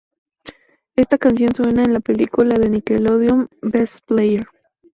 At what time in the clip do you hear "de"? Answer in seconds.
2.57-2.69